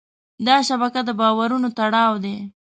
[0.47, 2.35] دا شبکه د باورونو تړاو دی.